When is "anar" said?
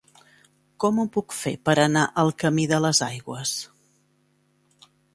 1.85-2.05